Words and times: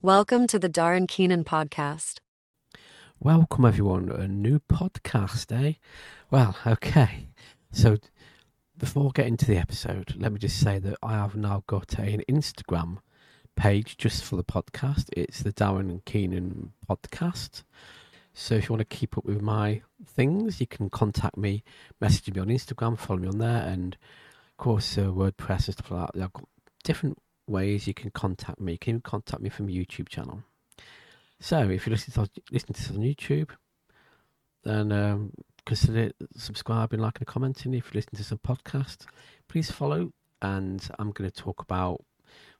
Welcome 0.00 0.46
to 0.46 0.60
the 0.60 0.68
Darren 0.68 1.08
Keenan 1.08 1.42
podcast. 1.42 2.18
Welcome, 3.18 3.64
everyone, 3.64 4.08
a 4.10 4.28
new 4.28 4.60
podcast, 4.60 5.50
eh? 5.50 5.72
Well, 6.30 6.56
okay. 6.64 7.26
So, 7.72 7.96
before 8.76 9.10
getting 9.10 9.36
to 9.38 9.46
the 9.46 9.56
episode, 9.56 10.14
let 10.16 10.32
me 10.32 10.38
just 10.38 10.60
say 10.60 10.78
that 10.78 10.98
I 11.02 11.14
have 11.14 11.34
now 11.34 11.64
got 11.66 11.98
an 11.98 12.22
Instagram 12.30 12.98
page 13.56 13.96
just 13.96 14.22
for 14.22 14.36
the 14.36 14.44
podcast. 14.44 15.06
It's 15.16 15.42
the 15.42 15.52
Darren 15.52 16.04
Keenan 16.04 16.74
podcast. 16.88 17.64
So, 18.32 18.54
if 18.54 18.68
you 18.68 18.76
want 18.76 18.88
to 18.88 18.96
keep 18.96 19.18
up 19.18 19.24
with 19.24 19.42
my 19.42 19.82
things, 20.06 20.60
you 20.60 20.68
can 20.68 20.90
contact 20.90 21.36
me, 21.36 21.64
message 22.00 22.32
me 22.32 22.40
on 22.40 22.46
Instagram, 22.46 22.96
follow 22.96 23.18
me 23.18 23.26
on 23.26 23.38
there, 23.38 23.64
and 23.64 23.96
of 24.52 24.56
course, 24.58 24.96
uh, 24.96 25.06
WordPress 25.06 25.66
and 25.66 25.74
stuff 25.74 25.90
like 25.90 26.12
that. 26.12 26.22
I've 26.22 26.32
got 26.32 26.48
different 26.84 27.18
ways 27.48 27.86
you 27.86 27.94
can 27.94 28.10
contact 28.10 28.60
me. 28.60 28.72
You 28.72 28.78
can 28.78 29.00
contact 29.00 29.42
me 29.42 29.48
from 29.48 29.68
YouTube 29.68 30.08
channel. 30.08 30.42
So 31.40 31.60
if 31.70 31.86
you're 31.86 31.94
listening 31.94 32.26
to, 32.26 32.42
listening 32.50 32.74
to 32.74 32.80
this 32.80 32.90
on 32.90 33.02
YouTube, 33.02 33.50
then 34.64 34.92
um, 34.92 35.32
consider 35.64 36.10
subscribing, 36.36 37.00
liking, 37.00 37.20
and 37.20 37.26
commenting. 37.26 37.74
If 37.74 37.86
you're 37.86 38.00
listening 38.00 38.18
to 38.18 38.24
some 38.24 38.38
podcast, 38.38 39.06
please 39.48 39.70
follow. 39.70 40.12
And 40.42 40.88
I'm 40.98 41.10
going 41.10 41.30
to 41.30 41.34
talk 41.34 41.62
about 41.62 42.04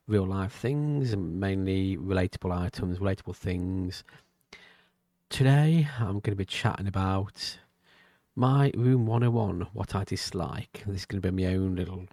real 0.06 0.26
life 0.26 0.52
things 0.52 1.12
and 1.12 1.38
mainly 1.38 1.96
relatable 1.96 2.56
items, 2.56 2.98
relatable 2.98 3.36
things. 3.36 4.04
Today, 5.28 5.88
I'm 5.98 6.20
going 6.20 6.32
to 6.32 6.36
be 6.36 6.44
chatting 6.44 6.86
about 6.86 7.58
my 8.34 8.70
Room 8.74 9.06
101, 9.06 9.68
what 9.72 9.94
I 9.94 10.04
dislike. 10.04 10.84
This 10.86 11.00
is 11.00 11.06
going 11.06 11.20
to 11.20 11.30
be 11.32 11.44
my 11.44 11.52
own 11.54 11.74
little 11.74 12.06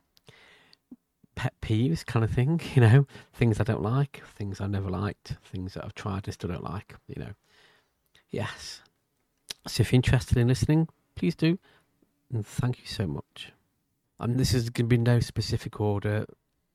pet 1.35 1.53
peeves 1.61 2.05
kind 2.05 2.23
of 2.23 2.31
thing, 2.31 2.61
you 2.75 2.81
know, 2.81 3.07
things 3.33 3.59
I 3.59 3.63
don't 3.63 3.81
like, 3.81 4.21
things 4.35 4.61
I 4.61 4.67
never 4.67 4.89
liked, 4.89 5.35
things 5.43 5.73
that 5.73 5.85
I've 5.85 5.95
tried 5.95 6.25
and 6.25 6.33
still 6.33 6.49
don't 6.49 6.63
like, 6.63 6.95
you 7.07 7.21
know. 7.21 7.33
Yes. 8.29 8.81
So 9.67 9.81
if 9.81 9.91
you're 9.91 9.97
interested 9.97 10.37
in 10.37 10.47
listening, 10.47 10.87
please 11.15 11.35
do. 11.35 11.57
And 12.31 12.45
thank 12.45 12.79
you 12.79 12.87
so 12.87 13.07
much. 13.07 13.51
And 14.19 14.39
this 14.39 14.53
is 14.53 14.69
going 14.69 14.85
to 14.89 14.95
be 14.95 14.97
no 14.97 15.19
specific 15.19 15.79
order. 15.79 16.25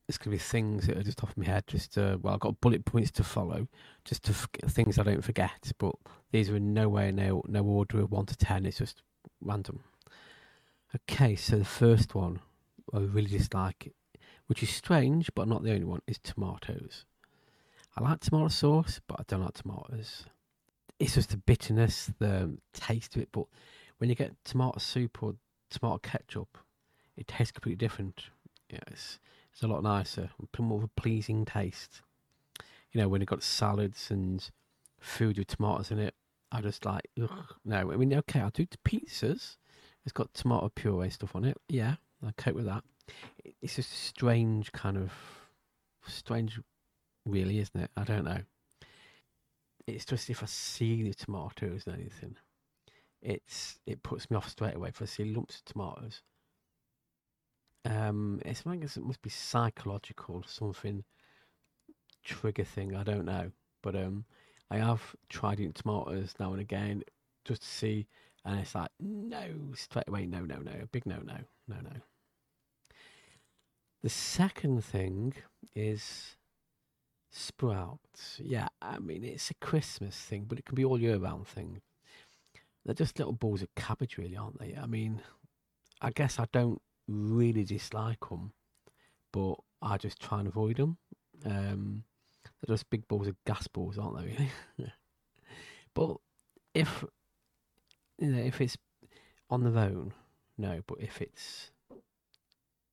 It's 0.08 0.18
going 0.18 0.36
to 0.36 0.36
be 0.36 0.38
things 0.38 0.86
that 0.86 0.96
are 0.96 1.02
just 1.02 1.22
off 1.22 1.36
my 1.36 1.44
head. 1.44 1.66
Just 1.66 1.96
uh, 1.96 2.18
well, 2.20 2.34
I've 2.34 2.40
got 2.40 2.60
bullet 2.60 2.84
points 2.84 3.10
to 3.12 3.24
follow, 3.24 3.68
just 4.04 4.24
to 4.24 4.34
forget, 4.34 4.70
things 4.70 4.98
I 4.98 5.04
don't 5.04 5.24
forget. 5.24 5.72
But 5.78 5.94
these 6.32 6.50
are 6.50 6.56
in 6.56 6.74
no 6.74 6.88
way, 6.88 7.12
no 7.12 7.42
no 7.46 7.62
order 7.62 8.00
of 8.00 8.10
one 8.10 8.26
to 8.26 8.36
ten. 8.36 8.66
It's 8.66 8.78
just 8.78 9.02
random. 9.40 9.80
Okay, 10.94 11.36
so 11.36 11.56
the 11.56 11.64
first 11.64 12.14
one 12.14 12.40
I 12.92 12.98
really 12.98 13.28
dislike 13.28 13.92
which 14.50 14.64
is 14.64 14.70
strange, 14.70 15.30
but 15.36 15.46
not 15.46 15.62
the 15.62 15.70
only 15.70 15.84
one, 15.84 16.02
is 16.08 16.18
tomatoes. 16.18 17.04
I 17.96 18.02
like 18.02 18.18
tomato 18.18 18.48
sauce, 18.48 19.00
but 19.06 19.20
I 19.20 19.22
don't 19.28 19.44
like 19.44 19.54
tomatoes. 19.54 20.24
It's 20.98 21.14
just 21.14 21.30
the 21.30 21.36
bitterness, 21.36 22.10
the 22.18 22.58
taste 22.72 23.14
of 23.14 23.22
it. 23.22 23.28
But 23.30 23.44
when 23.98 24.10
you 24.10 24.16
get 24.16 24.34
tomato 24.44 24.80
soup 24.80 25.22
or 25.22 25.36
tomato 25.70 25.98
ketchup, 25.98 26.58
it 27.16 27.28
tastes 27.28 27.52
completely 27.52 27.76
different. 27.76 28.24
Yeah, 28.68 28.80
it's, 28.88 29.20
it's 29.52 29.62
a 29.62 29.68
lot 29.68 29.84
nicer, 29.84 30.30
more 30.58 30.78
of 30.78 30.84
a 30.84 31.00
pleasing 31.00 31.44
taste. 31.44 32.02
You 32.90 33.00
know, 33.00 33.08
when 33.08 33.20
you've 33.20 33.28
got 33.28 33.44
salads 33.44 34.10
and 34.10 34.50
food 34.98 35.38
with 35.38 35.46
tomatoes 35.46 35.92
in 35.92 36.00
it, 36.00 36.16
I 36.50 36.60
just 36.60 36.84
like, 36.84 37.08
ugh, 37.22 37.54
no. 37.64 37.92
I 37.92 37.96
mean, 37.96 38.12
okay, 38.14 38.40
I'll 38.40 38.50
do 38.50 38.66
pizzas. 38.84 39.58
It's 40.04 40.12
got 40.12 40.34
tomato 40.34 40.72
puree 40.74 41.10
stuff 41.10 41.36
on 41.36 41.44
it. 41.44 41.56
Yeah, 41.68 41.94
I 42.26 42.32
cope 42.36 42.56
with 42.56 42.64
that 42.64 42.82
it's 43.62 43.78
a 43.78 43.82
strange 43.82 44.72
kind 44.72 44.96
of 44.96 45.12
strange, 46.06 46.60
really, 47.26 47.58
isn't 47.58 47.80
it? 47.80 47.90
I 47.96 48.04
don't 48.04 48.24
know. 48.24 48.40
It's 49.86 50.04
just 50.04 50.30
if 50.30 50.42
I 50.42 50.46
see 50.46 51.02
the 51.02 51.14
tomatoes 51.14 51.84
and 51.86 51.96
anything, 51.96 52.36
it's 53.22 53.78
it 53.86 54.02
puts 54.02 54.30
me 54.30 54.36
off 54.36 54.48
straight 54.48 54.76
away. 54.76 54.88
If 54.88 55.02
I 55.02 55.06
see 55.06 55.24
lumps 55.24 55.56
of 55.56 55.64
tomatoes, 55.64 56.22
um, 57.84 58.40
it's 58.44 58.64
like 58.66 58.82
it 58.82 58.96
must 58.98 59.22
be 59.22 59.30
psychological, 59.30 60.44
something 60.46 61.04
trigger 62.24 62.64
thing. 62.64 62.94
I 62.94 63.02
don't 63.02 63.24
know, 63.24 63.50
but 63.82 63.96
um, 63.96 64.24
I 64.70 64.78
have 64.78 65.16
tried 65.28 65.60
eating 65.60 65.72
tomatoes 65.72 66.34
now 66.38 66.52
and 66.52 66.60
again 66.60 67.02
just 67.44 67.62
to 67.62 67.68
see, 67.68 68.06
and 68.44 68.60
it's 68.60 68.74
like 68.74 68.90
no, 69.00 69.46
straight 69.74 70.08
away, 70.08 70.26
no, 70.26 70.40
no, 70.40 70.58
no, 70.58 70.72
big 70.92 71.06
no, 71.06 71.18
no, 71.24 71.38
no, 71.68 71.76
no. 71.82 71.90
The 74.02 74.08
second 74.08 74.82
thing 74.84 75.34
is 75.74 76.36
sprouts. 77.30 78.40
Yeah, 78.42 78.68
I 78.80 78.98
mean, 78.98 79.24
it's 79.24 79.50
a 79.50 79.54
Christmas 79.54 80.16
thing, 80.16 80.46
but 80.48 80.58
it 80.58 80.64
can 80.64 80.74
be 80.74 80.84
all 80.84 80.98
year 80.98 81.18
round 81.18 81.46
thing. 81.46 81.82
They're 82.84 82.94
just 82.94 83.18
little 83.18 83.34
balls 83.34 83.62
of 83.62 83.74
cabbage, 83.74 84.16
really, 84.16 84.36
aren't 84.36 84.58
they? 84.58 84.74
I 84.74 84.86
mean, 84.86 85.20
I 86.00 86.10
guess 86.10 86.38
I 86.38 86.46
don't 86.50 86.80
really 87.06 87.64
dislike 87.64 88.28
them, 88.30 88.52
but 89.32 89.56
I 89.82 89.98
just 89.98 90.18
try 90.18 90.38
and 90.38 90.48
avoid 90.48 90.78
them. 90.78 90.96
Um, 91.44 92.04
they're 92.42 92.74
just 92.74 92.88
big 92.88 93.06
balls 93.06 93.28
of 93.28 93.36
gas 93.46 93.68
balls, 93.68 93.98
aren't 93.98 94.18
they, 94.18 94.24
really? 94.24 94.52
but 95.94 96.16
if, 96.74 97.04
you 98.18 98.28
know, 98.28 98.42
if 98.42 98.60
it's 98.62 98.78
on 99.50 99.62
their 99.62 99.84
own, 99.84 100.14
no, 100.56 100.80
but 100.86 101.00
if 101.00 101.20
it's 101.20 101.70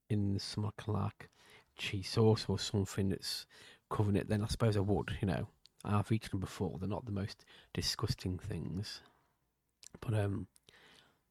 in 0.10 0.40
some 0.40 0.72
like 0.88 1.30
cheese 1.78 2.10
sauce 2.10 2.46
or 2.48 2.60
something 2.60 3.10
that's 3.10 3.46
covering 3.90 4.16
it, 4.16 4.30
then 4.30 4.44
I 4.44 4.48
suppose 4.48 4.78
I 4.78 4.82
would. 4.82 5.18
You 5.22 5.28
know, 5.28 5.48
I've 5.86 6.12
eaten 6.12 6.30
them 6.32 6.40
before. 6.40 6.78
They're 6.80 6.90
not 6.90 7.06
the 7.06 7.12
most 7.12 7.46
disgusting 7.74 8.38
things, 8.38 9.02
but 10.02 10.14
um, 10.14 10.48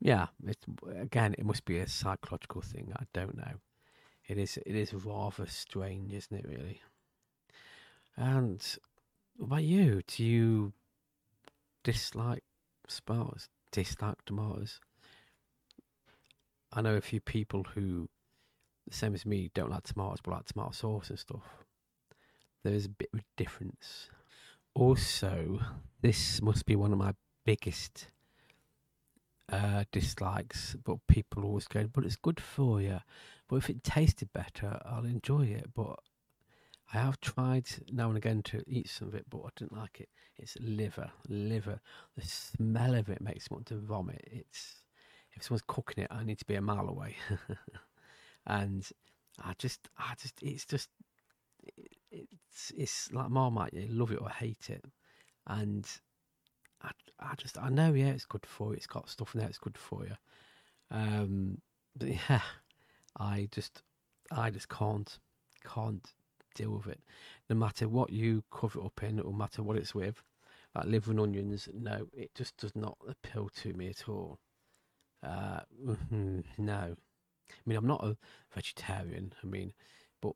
yeah. 0.00 0.26
It, 0.46 0.58
again, 0.98 1.34
it 1.38 1.44
must 1.44 1.64
be 1.64 1.78
a 1.78 1.88
psychological 1.88 2.60
thing. 2.60 2.92
I 2.96 3.04
don't 3.12 3.36
know. 3.36 3.54
It 4.28 4.38
is. 4.38 4.58
It 4.66 4.74
is 4.74 4.92
rather 4.92 5.46
strange, 5.46 6.12
isn't 6.12 6.36
it? 6.36 6.46
Really. 6.48 6.80
And 8.16 8.64
what 9.36 9.46
about 9.46 9.64
you? 9.64 10.02
Do 10.06 10.24
you 10.24 10.72
dislike 11.84 12.44
sprouts? 12.88 13.48
Dislike 13.72 14.24
tomatoes? 14.24 14.80
I 16.72 16.80
know 16.80 16.94
a 16.94 17.00
few 17.00 17.20
people 17.20 17.64
who 17.74 18.08
the 18.88 18.94
same 18.94 19.14
as 19.14 19.26
me, 19.26 19.50
don't 19.54 19.70
like 19.70 19.84
tomatoes, 19.84 20.18
but 20.22 20.32
like 20.32 20.46
tomato 20.46 20.72
sauce 20.72 21.10
and 21.10 21.18
stuff. 21.18 21.42
There 22.64 22.74
is 22.74 22.86
a 22.86 22.90
bit 22.90 23.10
of 23.12 23.20
a 23.20 23.24
difference. 23.36 24.08
Also, 24.74 25.60
this 26.02 26.42
must 26.42 26.66
be 26.66 26.76
one 26.76 26.92
of 26.92 26.98
my 26.98 27.14
biggest 27.44 28.08
uh, 29.50 29.84
dislikes, 29.92 30.76
but 30.84 30.98
people 31.08 31.44
always 31.44 31.68
go, 31.68 31.86
but 31.86 32.04
it's 32.04 32.16
good 32.16 32.40
for 32.40 32.80
you. 32.80 33.00
But 33.48 33.56
if 33.56 33.70
it 33.70 33.84
tasted 33.84 34.32
better, 34.32 34.80
I'll 34.84 35.04
enjoy 35.04 35.46
it. 35.46 35.70
But 35.74 35.98
I 36.92 36.98
have 36.98 37.20
tried 37.20 37.66
now 37.90 38.08
and 38.08 38.16
again 38.16 38.42
to 38.44 38.62
eat 38.66 38.88
some 38.88 39.08
of 39.08 39.14
it, 39.14 39.26
but 39.30 39.40
I 39.40 39.48
didn't 39.56 39.76
like 39.76 40.00
it. 40.00 40.08
It's 40.38 40.56
liver, 40.60 41.10
liver. 41.28 41.80
The 42.16 42.26
smell 42.26 42.94
of 42.94 43.08
it 43.08 43.20
makes 43.20 43.50
me 43.50 43.56
want 43.56 43.66
to 43.66 43.76
vomit. 43.76 44.26
It's 44.30 44.82
if 45.34 45.44
someone's 45.44 45.62
cooking 45.66 46.04
it, 46.04 46.10
I 46.10 46.24
need 46.24 46.38
to 46.38 46.44
be 46.46 46.54
a 46.54 46.62
mile 46.62 46.88
away. 46.88 47.16
and 48.46 48.88
I 49.42 49.52
just, 49.58 49.88
I 49.98 50.14
just, 50.20 50.42
it's 50.42 50.64
just, 50.64 50.88
it's, 52.10 52.72
it's 52.76 53.12
like 53.12 53.30
Marmite. 53.30 53.74
You 53.74 53.88
love 53.88 54.12
it 54.12 54.20
or 54.20 54.30
hate 54.30 54.70
it, 54.70 54.84
and 55.46 55.86
I, 56.82 56.90
I 57.20 57.34
just, 57.36 57.58
I 57.58 57.68
know, 57.68 57.92
yeah, 57.92 58.06
it's 58.08 58.24
good 58.26 58.46
for 58.46 58.68
you. 58.70 58.76
It's 58.76 58.86
got 58.86 59.08
stuff 59.10 59.34
in 59.34 59.40
there. 59.40 59.48
It's 59.48 59.58
good 59.58 59.78
for 59.78 60.04
you. 60.04 60.16
Um, 60.90 61.58
but 61.96 62.08
yeah, 62.28 62.40
I 63.18 63.48
just, 63.50 63.82
I 64.30 64.50
just 64.50 64.68
can't, 64.68 65.18
can't 65.64 66.06
deal 66.54 66.70
with 66.70 66.86
it. 66.88 67.00
No 67.48 67.56
matter 67.56 67.88
what 67.88 68.10
you 68.10 68.44
cover 68.50 68.80
it 68.80 68.86
up 68.86 69.02
in, 69.02 69.16
no 69.16 69.32
matter 69.32 69.62
what 69.62 69.76
it's 69.76 69.94
with, 69.94 70.22
like 70.74 70.86
liver 70.86 71.10
and 71.10 71.20
onions, 71.20 71.68
no, 71.72 72.06
it 72.12 72.34
just 72.34 72.56
does 72.56 72.74
not 72.74 72.96
appeal 73.08 73.48
to 73.62 73.72
me 73.74 73.88
at 73.88 74.08
all. 74.08 74.38
Uh, 75.22 75.60
no, 76.58 76.96
I 77.50 77.62
mean, 77.64 77.78
I'm 77.78 77.86
not 77.86 78.04
a 78.04 78.16
vegetarian. 78.54 79.32
I 79.42 79.46
mean, 79.46 79.72
but 80.20 80.34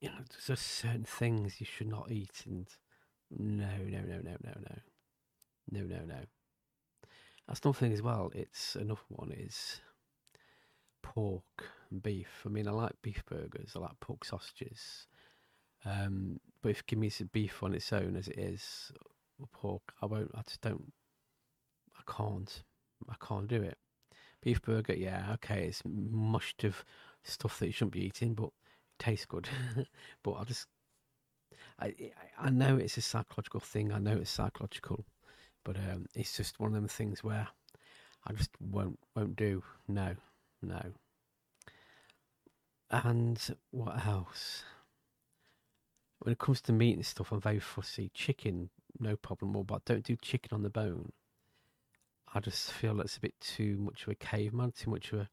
you 0.00 0.08
know, 0.08 0.16
there's 0.30 0.46
just 0.46 0.66
certain 0.66 1.04
things 1.04 1.60
you 1.60 1.66
should 1.66 1.88
not 1.88 2.10
eat, 2.10 2.42
and 2.46 2.66
no, 3.30 3.76
no, 3.86 4.00
no, 4.00 4.20
no, 4.22 4.36
no, 4.42 4.52
no, 4.54 4.76
no, 5.70 5.80
no, 5.82 6.04
no. 6.04 6.20
That's 7.46 7.60
another 7.60 7.78
thing 7.78 7.92
as 7.92 8.02
well. 8.02 8.30
It's 8.34 8.74
another 8.74 9.00
one 9.08 9.32
is 9.32 9.80
pork 11.02 11.70
and 11.90 12.02
beef. 12.02 12.42
I 12.44 12.48
mean, 12.48 12.66
I 12.66 12.72
like 12.72 12.94
beef 13.02 13.22
burgers. 13.26 13.72
I 13.76 13.80
like 13.80 14.00
pork 14.00 14.24
sausages. 14.24 15.06
Um, 15.84 16.40
but 16.62 16.70
if 16.70 16.86
give 16.86 16.98
me 16.98 17.10
some 17.10 17.28
beef 17.32 17.62
on 17.62 17.74
its 17.74 17.92
own 17.92 18.16
as 18.16 18.28
it 18.28 18.38
is, 18.38 18.90
or 19.38 19.46
pork, 19.52 19.92
I 20.00 20.06
won't. 20.06 20.30
I 20.34 20.42
just 20.42 20.62
don't. 20.62 20.92
I 21.98 22.10
can't. 22.10 22.62
I 23.08 23.14
can't 23.24 23.48
do 23.48 23.62
it. 23.62 23.76
Beef 24.44 24.60
burger, 24.60 24.92
yeah, 24.94 25.30
okay, 25.34 25.64
it's 25.64 25.80
mushed 25.86 26.64
of 26.64 26.84
stuff 27.22 27.58
that 27.58 27.66
you 27.66 27.72
shouldn't 27.72 27.94
be 27.94 28.04
eating, 28.04 28.34
but 28.34 28.48
it 28.48 28.52
tastes 28.98 29.24
good. 29.24 29.48
but 30.22 30.32
I 30.32 30.44
just, 30.44 30.66
I, 31.80 31.94
I 32.38 32.50
know 32.50 32.76
it's 32.76 32.98
a 32.98 33.00
psychological 33.00 33.60
thing. 33.60 33.90
I 33.90 33.98
know 33.98 34.18
it's 34.18 34.30
psychological, 34.30 35.06
but 35.64 35.76
um, 35.76 36.04
it's 36.14 36.36
just 36.36 36.60
one 36.60 36.68
of 36.68 36.74
them 36.74 36.88
things 36.88 37.24
where 37.24 37.48
I 38.26 38.34
just 38.34 38.50
won't 38.60 38.98
won't 39.16 39.34
do. 39.34 39.62
No, 39.88 40.14
no. 40.60 40.92
And 42.90 43.40
what 43.70 44.06
else? 44.06 44.62
When 46.18 46.32
it 46.32 46.38
comes 46.38 46.60
to 46.62 46.72
meat 46.72 46.96
and 46.96 47.06
stuff, 47.06 47.32
I'm 47.32 47.40
very 47.40 47.60
fussy. 47.60 48.10
Chicken, 48.12 48.68
no 49.00 49.16
problem. 49.16 49.56
All, 49.56 49.64
but 49.64 49.86
don't 49.86 50.04
do 50.04 50.16
chicken 50.16 50.54
on 50.54 50.62
the 50.62 50.70
bone. 50.70 51.12
I 52.34 52.40
just 52.40 52.72
feel 52.72 52.94
that's 52.94 53.16
a 53.16 53.20
bit 53.20 53.34
too 53.40 53.76
much 53.78 54.02
of 54.02 54.08
a 54.08 54.14
caveman, 54.16 54.72
too 54.72 54.90
much 54.90 55.12
of 55.12 55.20
a, 55.20 55.28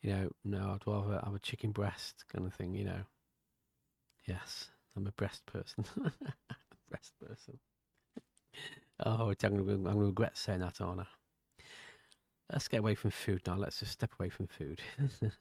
you 0.00 0.10
know, 0.10 0.30
no, 0.44 0.58
I'd 0.74 0.86
rather 0.86 1.20
have 1.24 1.34
a 1.34 1.40
chicken 1.40 1.72
breast 1.72 2.24
kind 2.32 2.46
of 2.46 2.54
thing, 2.54 2.74
you 2.74 2.84
know. 2.84 3.00
Yes, 4.26 4.68
I'm 4.96 5.06
a 5.06 5.12
breast 5.12 5.44
person. 5.46 5.84
breast 6.90 7.14
person. 7.20 7.58
Oh, 9.04 9.30
I'm 9.30 9.34
going 9.64 9.84
to 9.84 9.98
regret 9.98 10.36
saying 10.36 10.60
that, 10.60 10.80
aren't 10.80 11.00
I? 11.00 11.06
Let's 12.52 12.68
get 12.68 12.78
away 12.78 12.94
from 12.94 13.10
food 13.10 13.42
now. 13.46 13.56
Let's 13.56 13.80
just 13.80 13.92
step 13.92 14.12
away 14.18 14.28
from 14.28 14.46
food. 14.46 14.80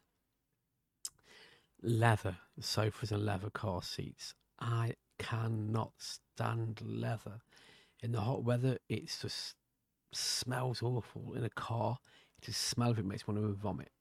leather 1.81 2.37
sofas 2.59 3.11
and 3.11 3.25
leather 3.25 3.49
car 3.49 3.81
seats. 3.81 4.33
I 4.59 4.93
cannot 5.19 5.91
stand 5.97 6.81
leather. 6.83 7.41
In 8.01 8.11
the 8.11 8.21
hot 8.21 8.43
weather, 8.43 8.77
it's 8.89 9.21
just 9.21 9.55
smells 10.17 10.81
awful. 10.81 11.33
In 11.35 11.43
a 11.43 11.49
car, 11.49 11.97
it 12.37 12.45
just 12.45 12.61
smell 12.61 12.91
of 12.91 12.99
it 12.99 13.05
makes 13.05 13.27
me 13.27 13.35
want 13.35 13.47
to 13.47 13.53
vomit. 13.53 13.91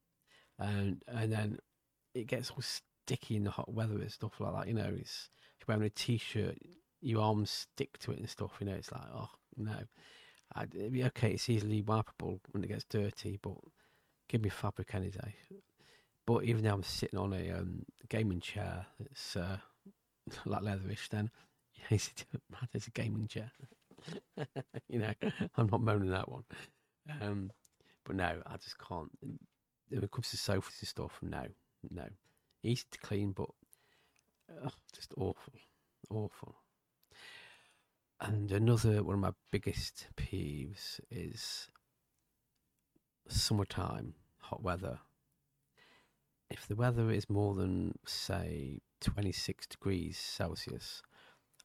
And 0.58 1.02
and 1.08 1.32
then 1.32 1.58
it 2.14 2.26
gets 2.26 2.50
all 2.50 2.62
sticky 2.62 3.36
in 3.36 3.44
the 3.44 3.50
hot 3.50 3.72
weather 3.72 3.94
and 3.94 4.10
stuff 4.10 4.40
like 4.40 4.54
that. 4.54 4.68
You 4.68 4.74
know, 4.74 4.92
it's 4.96 5.30
if 5.58 5.68
you're 5.68 5.76
wearing 5.76 5.86
a 5.86 5.90
t-shirt, 5.90 6.58
your 7.00 7.22
arms 7.22 7.50
stick 7.50 7.98
to 7.98 8.12
it 8.12 8.18
and 8.18 8.28
stuff. 8.28 8.52
You 8.60 8.66
know, 8.66 8.74
it's 8.74 8.92
like 8.92 9.02
oh 9.14 9.30
no. 9.56 9.76
I'd, 10.54 10.74
it'd 10.74 10.92
be 10.92 11.04
okay. 11.04 11.32
It's 11.32 11.48
easily 11.48 11.82
wipeable 11.82 12.40
when 12.52 12.62
it 12.62 12.68
gets 12.68 12.84
dirty, 12.84 13.38
but 13.42 13.56
give 14.28 14.42
me 14.42 14.48
fabric 14.48 14.94
any 14.94 15.10
day. 15.10 15.34
But 16.26 16.44
even 16.44 16.62
though 16.62 16.74
I'm 16.74 16.82
sitting 16.82 17.18
on 17.18 17.32
a 17.32 17.50
um, 17.50 17.84
gaming 18.08 18.40
chair, 18.40 18.86
it's 18.98 19.36
uh, 19.36 19.58
like 20.44 20.62
leatherish. 20.62 21.08
Then 21.08 21.30
yeah, 21.90 21.98
it's 22.72 22.86
a 22.86 22.90
gaming 22.90 23.28
chair. 23.28 23.50
you 24.88 24.99
know, 24.99 25.12
I'm 25.56 25.69
not 25.69 25.81
moaning 25.82 26.11
that 26.11 26.31
one. 26.31 26.44
Um, 27.20 27.50
but 28.05 28.17
no, 28.17 28.43
I 28.47 28.56
just 28.56 28.79
can't. 28.79 29.11
When 29.20 30.03
it 30.03 30.11
comes 30.11 30.31
to 30.31 30.37
sofas 30.37 30.76
and 30.81 30.88
stuff, 30.88 31.19
no, 31.23 31.47
no. 31.91 32.06
Easy 32.62 32.85
to 32.91 32.99
clean, 32.99 33.32
but 33.32 33.49
just 34.94 35.12
awful, 35.17 35.53
awful. 36.11 36.56
And 38.20 38.50
another 38.50 39.03
one 39.03 39.14
of 39.14 39.20
my 39.20 39.32
biggest 39.50 40.06
peeves 40.17 41.00
is 41.11 41.69
summertime, 43.29 44.14
hot 44.38 44.62
weather. 44.62 45.00
If 46.49 46.67
the 46.67 46.76
weather 46.76 47.11
is 47.11 47.29
more 47.29 47.55
than, 47.55 47.99
say, 48.06 48.81
26 49.00 49.67
degrees 49.67 50.17
Celsius, 50.17 51.02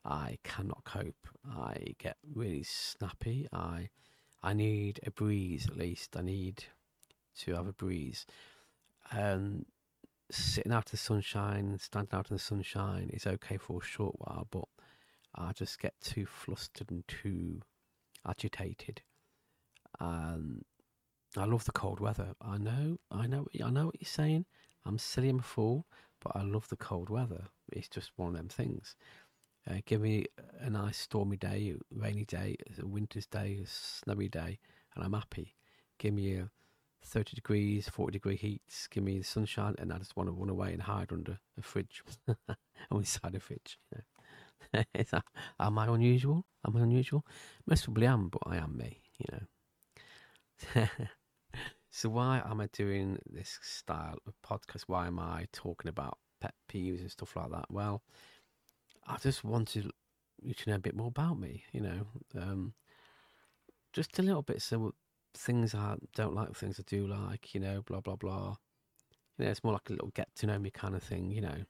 I 0.03 0.37
cannot 0.43 0.83
cope. 0.83 1.27
I 1.49 1.95
get 1.99 2.17
really 2.33 2.63
snappy. 2.63 3.47
I 3.53 3.89
I 4.43 4.53
need 4.53 4.99
a 5.05 5.11
breeze 5.11 5.67
at 5.67 5.77
least. 5.77 6.17
I 6.17 6.21
need 6.21 6.63
to 7.39 7.53
have 7.53 7.67
a 7.67 7.73
breeze. 7.73 8.25
Um, 9.11 9.65
sitting 10.31 10.71
out 10.71 10.87
in 10.87 10.91
the 10.91 10.97
sunshine, 10.97 11.77
standing 11.79 12.17
out 12.17 12.29
in 12.31 12.35
the 12.35 12.41
sunshine 12.41 13.09
is 13.13 13.27
okay 13.27 13.57
for 13.57 13.81
a 13.81 13.85
short 13.85 14.15
while, 14.17 14.47
but 14.49 14.65
I 15.35 15.51
just 15.51 15.79
get 15.79 15.93
too 16.01 16.25
flustered 16.25 16.89
and 16.89 17.07
too 17.07 17.61
agitated. 18.27 19.01
Um, 19.99 20.63
I 21.37 21.45
love 21.45 21.65
the 21.65 21.71
cold 21.71 21.99
weather. 21.99 22.33
I 22.41 22.57
know, 22.57 22.97
I 23.11 23.27
know, 23.27 23.45
I 23.63 23.69
know 23.69 23.87
what 23.87 24.01
you're 24.01 24.07
saying. 24.07 24.45
I'm 24.85 24.97
silly, 24.97 25.29
I'm 25.29 25.39
a 25.39 25.43
fool, 25.43 25.85
but 26.21 26.35
I 26.35 26.41
love 26.43 26.67
the 26.69 26.77
cold 26.77 27.09
weather. 27.09 27.43
It's 27.71 27.87
just 27.87 28.11
one 28.15 28.29
of 28.29 28.35
them 28.35 28.49
things. 28.49 28.95
Uh, 29.69 29.75
give 29.85 30.01
me 30.01 30.25
a 30.59 30.69
nice 30.69 30.97
stormy 30.97 31.37
day, 31.37 31.75
rainy 31.91 32.25
day, 32.25 32.55
a 32.81 32.85
winter's 32.85 33.27
day, 33.27 33.59
a 33.63 33.67
snowy 33.67 34.27
day, 34.27 34.59
and 34.95 35.03
I'm 35.03 35.13
happy. 35.13 35.55
Give 35.99 36.13
me 36.13 36.35
a 36.35 36.49
30 37.05 37.35
degrees, 37.35 37.87
40 37.87 38.11
degree 38.13 38.35
heats, 38.35 38.87
give 38.87 39.03
me 39.03 39.19
the 39.19 39.23
sunshine, 39.23 39.75
and 39.77 39.93
I 39.93 39.99
just 39.99 40.17
want 40.17 40.29
to 40.29 40.33
run 40.33 40.49
away 40.49 40.73
and 40.73 40.81
hide 40.81 41.11
under 41.11 41.39
a 41.59 41.61
fridge, 41.61 42.03
or 42.27 42.97
inside 42.99 43.35
a 43.35 43.39
fridge. 43.39 43.77
Am 45.59 45.77
I 45.77 45.87
unusual? 45.87 46.45
Am 46.65 46.75
I 46.75 46.81
unusual? 46.81 47.25
Most 47.67 47.83
probably 47.83 48.07
am, 48.07 48.29
but 48.29 48.41
I 48.45 48.57
am 48.57 48.77
me, 48.77 49.01
you 49.17 49.25
know. 50.75 50.87
so 51.91 52.09
why 52.09 52.41
am 52.45 52.61
I 52.61 52.67
doing 52.71 53.19
this 53.29 53.59
style 53.61 54.17
of 54.27 54.33
podcast? 54.45 54.83
Why 54.87 55.07
am 55.07 55.19
I 55.19 55.47
talking 55.51 55.89
about 55.89 56.17
pet 56.39 56.53
peeves 56.71 57.01
and 57.01 57.11
stuff 57.11 57.35
like 57.35 57.51
that? 57.51 57.65
Well, 57.69 58.03
I 59.07 59.17
just 59.17 59.43
wanted 59.43 59.91
you 60.43 60.53
to 60.53 60.69
know 60.69 60.75
a 60.75 60.79
bit 60.79 60.95
more 60.95 61.07
about 61.07 61.39
me, 61.39 61.63
you 61.71 61.81
know. 61.81 62.07
Um, 62.35 62.73
just 63.93 64.17
a 64.19 64.21
little 64.21 64.41
bit 64.41 64.61
so 64.61 64.93
things 65.33 65.75
I 65.75 65.95
don't 66.15 66.35
like, 66.35 66.55
things 66.55 66.79
I 66.79 66.83
do 66.85 67.07
like, 67.07 67.53
you 67.53 67.59
know, 67.59 67.81
blah 67.81 68.01
blah 68.01 68.15
blah. 68.15 68.55
You 69.37 69.45
know, 69.45 69.51
it's 69.51 69.63
more 69.63 69.73
like 69.73 69.89
a 69.89 69.93
little 69.93 70.11
get 70.13 70.33
to 70.37 70.47
know 70.47 70.59
me 70.59 70.71
kind 70.71 70.95
of 70.95 71.03
thing, 71.03 71.31
you 71.31 71.41
know. 71.41 71.65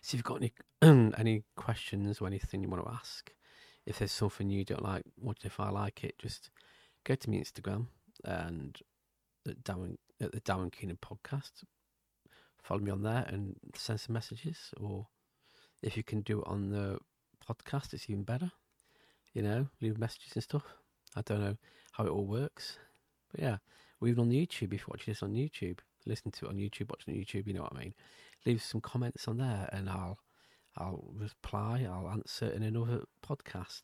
So 0.00 0.10
if 0.10 0.14
you've 0.14 0.24
got 0.24 0.42
any 0.42 0.52
any 1.18 1.44
questions 1.56 2.20
or 2.20 2.26
anything 2.26 2.62
you 2.62 2.68
want 2.68 2.84
to 2.84 2.92
ask, 2.92 3.32
if 3.84 3.98
there's 3.98 4.12
something 4.12 4.50
you 4.50 4.64
don't 4.64 4.82
like, 4.82 5.02
what 5.16 5.38
if 5.44 5.60
I 5.60 5.70
like 5.70 6.04
it, 6.04 6.18
just 6.18 6.50
go 7.04 7.14
to 7.14 7.30
me 7.30 7.42
Instagram 7.42 7.86
and 8.24 8.78
at 9.48 9.62
Darren 9.62 9.96
at 10.20 10.32
the 10.32 10.40
Darren 10.40 10.72
Keenan 10.72 10.98
podcast. 10.98 11.64
Follow 12.62 12.80
me 12.80 12.90
on 12.90 13.02
there 13.02 13.24
and 13.28 13.56
send 13.76 14.00
some 14.00 14.14
messages, 14.14 14.72
or 14.80 15.06
if 15.82 15.96
you 15.96 16.02
can 16.02 16.20
do 16.22 16.40
it 16.40 16.46
on 16.46 16.70
the 16.70 16.98
podcast, 17.48 17.92
it's 17.92 18.08
even 18.08 18.24
better. 18.24 18.50
You 19.32 19.42
know, 19.42 19.66
leave 19.80 19.98
messages 19.98 20.32
and 20.34 20.42
stuff. 20.42 20.64
I 21.14 21.22
don't 21.22 21.40
know 21.40 21.56
how 21.92 22.04
it 22.06 22.10
all 22.10 22.26
works, 22.26 22.78
but 23.30 23.40
yeah, 23.40 23.58
or 24.00 24.08
even 24.08 24.24
on 24.24 24.30
YouTube 24.30 24.72
if 24.72 24.80
you're 24.80 24.88
watching 24.88 25.12
this 25.12 25.22
on 25.22 25.34
YouTube, 25.34 25.78
listen 26.06 26.30
to 26.30 26.46
it 26.46 26.48
on 26.48 26.56
YouTube, 26.56 26.90
watching 26.90 27.14
on 27.14 27.20
YouTube. 27.20 27.46
You 27.46 27.54
know 27.54 27.62
what 27.62 27.76
I 27.76 27.80
mean 27.80 27.94
leave 28.46 28.62
some 28.62 28.80
comments 28.80 29.28
on 29.28 29.38
there, 29.38 29.68
and 29.72 29.90
I'll 29.90 30.18
I'll 30.76 31.10
reply. 31.12 31.86
I'll 31.90 32.08
answer 32.08 32.46
in 32.46 32.62
another 32.62 33.04
podcast. 33.26 33.82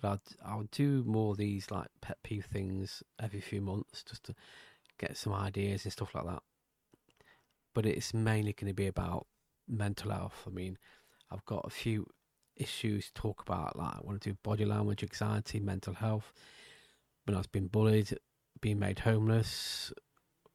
But 0.00 0.20
I'll 0.44 0.52
I'll 0.52 0.68
do 0.72 1.04
more 1.04 1.32
of 1.32 1.36
these 1.36 1.70
like 1.70 1.88
pet 2.00 2.18
peeve 2.24 2.46
things 2.46 3.02
every 3.22 3.40
few 3.40 3.60
months 3.60 4.02
just 4.02 4.24
to 4.24 4.34
get 4.98 5.16
some 5.16 5.32
ideas 5.34 5.84
and 5.84 5.92
stuff 5.92 6.14
like 6.14 6.24
that. 6.24 6.42
But 7.74 7.86
it's 7.86 8.14
mainly 8.14 8.52
going 8.52 8.70
to 8.70 8.74
be 8.74 8.86
about 8.86 9.26
mental 9.68 10.10
health. 10.10 10.42
I 10.46 10.50
mean, 10.50 10.78
I've 11.30 11.44
got 11.44 11.64
a 11.66 11.70
few 11.70 12.06
issues 12.56 13.06
to 13.06 13.14
talk 13.14 13.42
about. 13.42 13.76
Like 13.76 13.96
I 13.96 14.00
want 14.02 14.20
to 14.20 14.30
do 14.30 14.38
body 14.42 14.64
language, 14.64 15.02
anxiety, 15.02 15.60
mental 15.60 15.94
health. 15.94 16.32
When 17.24 17.36
I've 17.36 17.50
been 17.52 17.68
bullied, 17.68 18.18
being 18.60 18.78
made 18.78 19.00
homeless, 19.00 19.92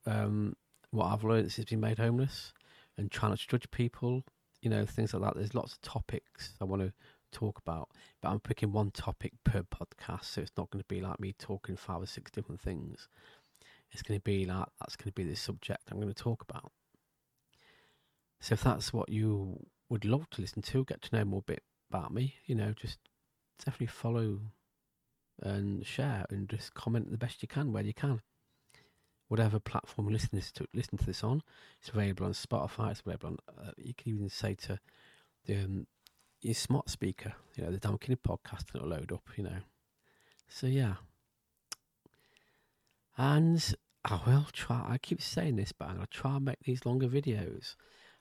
um, 0.06 0.56
what 0.92 1.06
I've 1.06 1.24
learned 1.24 1.48
is 1.48 1.66
being 1.66 1.82
made 1.82 2.00
homeless 2.00 2.54
and 2.98 3.12
trying 3.12 3.32
not 3.32 3.40
to 3.40 3.48
judge 3.48 3.70
people, 3.72 4.24
you 4.62 4.70
know, 4.70 4.86
things 4.86 5.14
like 5.14 5.24
that. 5.24 5.36
There's 5.36 5.56
lots 5.56 5.74
of 5.74 5.82
topics 5.82 6.54
I 6.62 6.66
want 6.66 6.82
to 6.82 6.94
talk 7.32 7.60
about, 7.60 7.90
but 8.22 8.30
I'm 8.30 8.40
picking 8.40 8.72
one 8.72 8.92
topic 8.92 9.34
per 9.44 9.64
podcast, 9.64 10.26
so 10.26 10.42
it's 10.42 10.52
not 10.58 10.70
going 10.70 10.82
to 10.82 10.88
be 10.88 11.02
like 11.02 11.20
me 11.20 11.34
talking 11.38 11.76
five 11.76 12.02
or 12.02 12.08
six 12.08 12.32
different 12.32 12.62
things. 12.62 13.08
It's 13.92 14.02
going 14.02 14.20
to 14.20 14.24
be 14.24 14.46
like 14.46 14.68
that's 14.80 14.96
going 14.96 15.12
to 15.12 15.16
be 15.16 15.24
the 15.24 15.36
subject 15.36 15.82
I'm 15.90 16.00
going 16.00 16.14
to 16.14 16.24
talk 16.24 16.46
about. 16.48 16.72
So 18.40 18.54
if 18.54 18.64
that's 18.64 18.94
what 18.94 19.10
you 19.10 19.66
would 19.90 20.06
love 20.06 20.30
to 20.32 20.42
listen 20.42 20.62
to, 20.62 20.86
get 20.86 21.02
to 21.04 21.16
know 21.16 21.26
more 21.26 21.42
bit 21.42 21.64
about 21.90 22.14
me, 22.14 22.36
you 22.46 22.56
know, 22.56 22.74
just 22.74 23.00
definitely 23.58 23.88
follow 23.88 24.40
and 25.42 25.86
share 25.86 26.26
and 26.30 26.50
just 26.50 26.74
comment 26.74 27.12
the 27.12 27.18
best 27.18 27.42
you 27.42 27.48
can 27.48 27.72
where 27.72 27.84
you 27.84 27.94
can 27.94 28.22
whatever 29.30 29.60
platform 29.60 30.08
you 30.08 30.14
listen 30.14 30.42
to 30.42 30.68
listen 30.74 30.98
to 30.98 31.06
this 31.06 31.24
on. 31.24 31.42
It's 31.80 31.90
available 31.90 32.26
on 32.26 32.34
Spotify. 32.34 32.92
It's 32.92 33.00
available 33.00 33.30
on. 33.30 33.38
Uh, 33.58 33.72
you 33.78 33.94
can 33.94 34.14
even 34.14 34.30
say 34.30 34.56
to 34.56 34.80
the 35.46 35.56
um, 35.64 35.88
your 36.42 36.56
smart 36.56 36.90
speaker, 36.90 37.34
you 37.56 37.64
know, 37.64 37.72
the 37.72 37.80
Darren 37.80 38.02
Keenan 38.02 38.20
podcast, 38.28 38.66
and 38.74 38.76
it'll 38.76 38.90
load 38.90 39.12
up. 39.14 39.24
You 39.38 39.46
know, 39.46 39.58
so 40.50 40.68
yeah. 40.68 40.96
And 43.18 43.76
I 44.04 44.20
will 44.26 44.48
try. 44.52 44.86
I 44.90 44.98
keep 44.98 45.22
saying 45.22 45.56
this, 45.56 45.72
but 45.72 45.88
I'm 45.88 45.96
gonna 45.96 46.08
try 46.12 46.36
and 46.36 46.46
make 46.46 46.60
these 46.64 46.86
longer 46.86 47.08
videos. 47.08 47.76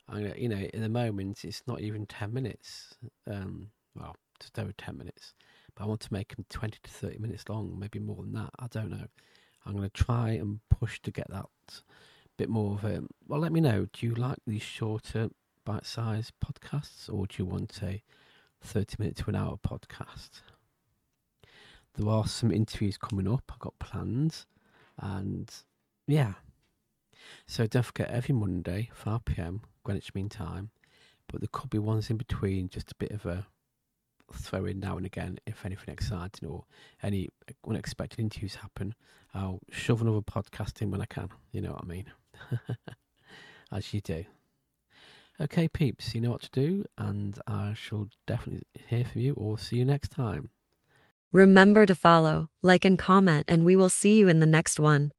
I'm 0.08 0.22
gonna, 0.22 0.34
you 0.36 0.48
know, 0.48 0.56
in 0.56 0.80
the 0.80 0.88
moment 0.88 1.44
it's 1.44 1.62
not 1.66 1.80
even 1.80 2.06
ten 2.06 2.32
minutes. 2.32 2.94
Um, 3.30 3.70
well, 3.94 4.16
just 4.40 4.58
over 4.58 4.72
ten 4.72 4.96
minutes, 4.96 5.34
but 5.74 5.84
I 5.84 5.86
want 5.86 6.00
to 6.00 6.12
make 6.12 6.34
them 6.34 6.46
twenty 6.48 6.78
to 6.82 6.90
thirty 6.90 7.18
minutes 7.18 7.48
long, 7.48 7.78
maybe 7.78 7.98
more 7.98 8.22
than 8.22 8.32
that. 8.32 8.50
I 8.58 8.66
don't 8.68 8.90
know. 8.90 9.06
I'm 9.66 9.76
going 9.76 9.90
to 9.90 10.04
try 10.04 10.30
and 10.30 10.60
push 10.70 11.00
to 11.02 11.10
get 11.10 11.30
that 11.30 11.46
bit 12.38 12.48
more 12.48 12.74
of 12.74 12.84
a. 12.84 13.02
Well, 13.26 13.40
let 13.40 13.52
me 13.52 13.60
know. 13.60 13.86
Do 13.92 14.06
you 14.06 14.14
like 14.14 14.38
these 14.46 14.62
shorter 14.62 15.28
bite 15.64 15.84
sized 15.84 16.32
podcasts, 16.42 17.12
or 17.12 17.26
do 17.26 17.34
you 17.38 17.44
want 17.44 17.78
a 17.82 18.02
30 18.62 18.96
minute 18.98 19.16
to 19.16 19.28
an 19.28 19.36
hour 19.36 19.58
podcast? 19.58 20.40
There 21.94 22.08
are 22.08 22.26
some 22.26 22.52
interviews 22.52 22.96
coming 22.96 23.28
up, 23.28 23.42
I've 23.52 23.58
got 23.58 23.78
plans, 23.78 24.46
and 24.98 25.50
yeah. 26.06 26.34
So 27.46 27.66
don't 27.66 27.84
forget 27.84 28.08
every 28.08 28.34
Monday, 28.34 28.90
5 28.94 29.24
pm, 29.24 29.62
Greenwich 29.88 30.14
Mean 30.14 30.28
Time, 30.28 30.68
but 31.28 31.40
there 31.40 31.48
could 31.50 31.70
be 31.70 31.78
ones 31.78 32.10
in 32.10 32.18
between, 32.18 32.68
just 32.68 32.92
a 32.92 32.94
bit 32.96 33.10
of 33.10 33.24
a 33.24 33.46
throw 34.34 34.66
in 34.66 34.78
now 34.78 34.98
and 34.98 35.06
again 35.06 35.38
if 35.46 35.64
anything 35.64 35.94
exciting 35.94 36.46
or 36.46 36.64
any 37.02 37.30
unexpected 37.66 38.20
interviews 38.20 38.56
happen. 38.56 38.94
I'll 39.32 39.60
shove 39.70 40.02
another 40.02 40.20
podcast 40.20 40.82
in 40.82 40.90
when 40.90 41.00
I 41.00 41.06
can. 41.06 41.30
You 41.52 41.62
know 41.62 41.70
what 41.70 41.84
I 41.84 41.86
mean? 41.86 42.04
As 43.72 43.94
you 43.94 44.02
do. 44.02 44.26
Okay, 45.40 45.68
peeps, 45.68 46.14
you 46.14 46.20
know 46.20 46.32
what 46.32 46.42
to 46.42 46.50
do, 46.50 46.84
and 46.98 47.38
I 47.46 47.72
shall 47.72 48.08
definitely 48.26 48.66
hear 48.88 49.06
from 49.06 49.22
you 49.22 49.32
or 49.38 49.58
see 49.58 49.76
you 49.76 49.86
next 49.86 50.10
time. 50.10 50.50
Remember 51.32 51.86
to 51.86 51.94
follow, 51.94 52.50
like, 52.60 52.84
and 52.84 52.98
comment, 52.98 53.46
and 53.48 53.64
we 53.64 53.74
will 53.74 53.88
see 53.88 54.18
you 54.18 54.28
in 54.28 54.40
the 54.40 54.46
next 54.46 54.78
one. 54.78 55.12